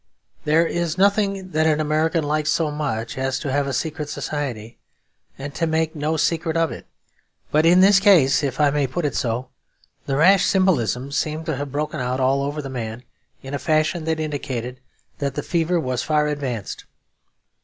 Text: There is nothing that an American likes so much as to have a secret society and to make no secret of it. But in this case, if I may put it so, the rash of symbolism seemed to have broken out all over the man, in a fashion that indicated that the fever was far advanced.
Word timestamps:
There 0.45 0.65
is 0.65 0.97
nothing 0.97 1.51
that 1.51 1.67
an 1.67 1.79
American 1.79 2.23
likes 2.23 2.51
so 2.51 2.71
much 2.71 3.19
as 3.19 3.37
to 3.37 3.51
have 3.51 3.67
a 3.67 3.71
secret 3.71 4.09
society 4.09 4.79
and 5.37 5.53
to 5.53 5.67
make 5.67 5.95
no 5.95 6.17
secret 6.17 6.57
of 6.57 6.71
it. 6.71 6.87
But 7.51 7.67
in 7.67 7.81
this 7.81 7.99
case, 7.99 8.41
if 8.41 8.59
I 8.59 8.71
may 8.71 8.87
put 8.87 9.05
it 9.05 9.15
so, 9.15 9.49
the 10.07 10.17
rash 10.17 10.41
of 10.45 10.49
symbolism 10.49 11.11
seemed 11.11 11.45
to 11.45 11.55
have 11.55 11.71
broken 11.71 11.99
out 11.99 12.19
all 12.19 12.41
over 12.41 12.63
the 12.63 12.67
man, 12.67 13.03
in 13.43 13.53
a 13.53 13.59
fashion 13.59 14.05
that 14.05 14.19
indicated 14.19 14.79
that 15.19 15.35
the 15.35 15.43
fever 15.43 15.79
was 15.79 16.01
far 16.01 16.25
advanced. 16.25 16.85